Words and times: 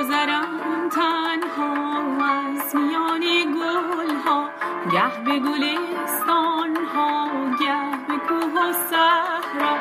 میگذرم 0.00 0.88
تنها 0.90 1.72
از 2.28 2.76
میان 2.76 3.20
گل 3.20 4.14
ها 4.26 4.50
گه 4.92 5.24
به 5.24 5.38
گلستان 5.38 6.76
ها 6.94 7.28
گه 7.60 8.06
به 8.08 8.16
کوه 8.28 8.62
و 8.62 8.72
صحرا. 8.72 9.74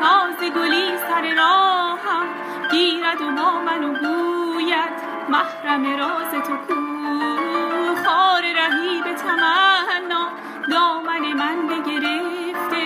تازه 0.00 0.50
گلی 0.50 0.98
سر 1.08 1.34
راهم 1.36 2.26
گیرد 2.70 3.22
و 3.22 3.30
با 3.30 3.60
منو 3.60 3.92
گوید 3.92 4.96
محرم 5.28 5.84
راز 5.96 6.30
تو 6.30 6.56
کو 6.56 6.74
خار 8.04 8.42
رهی 8.42 9.02
به 9.04 9.14
تمنا. 9.14 10.28
دامن 10.70 11.32
من 11.32 11.66
بگرفته 11.66 12.82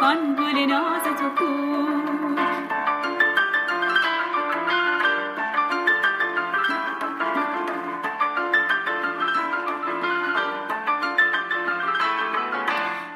کان 0.00 0.36
گل 0.36 0.58
ناز 0.72 1.02
تو 1.02 1.28
کو 1.28 1.71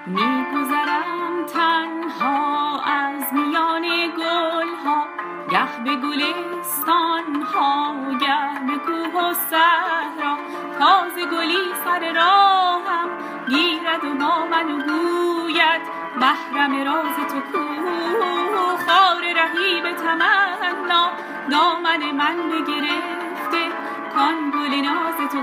میگذرم 0.07 1.47
تنها 1.47 2.81
از 2.81 3.33
میان 3.33 3.83
گل 4.19 4.69
ها 4.85 5.07
گه 5.51 5.85
به 5.85 5.97
گلستان 5.97 7.43
ها 7.55 7.95
گه 8.21 8.67
به 8.67 8.79
کوه 8.79 9.23
و 9.23 9.34
صحرا. 9.34 10.39
تازه 10.79 11.27
گلی 11.27 11.75
سر 11.84 12.12
راهم 12.12 13.09
گیرد 13.49 14.05
و 14.05 14.15
با 14.15 14.47
من 14.51 14.67
گوید 14.67 15.83
محرم 16.17 16.84
راز 16.84 17.17
تو 17.17 17.41
کو 17.41 17.65
خار 18.87 19.23
رهی 19.23 19.81
به 19.83 19.93
تمنا 19.93 20.47
دامن 21.51 22.11
من 22.12 22.37
بگرفته 22.37 23.62
کان 24.15 24.51
گل 24.51 24.75
ناز 24.75 25.31
تو 25.33 25.43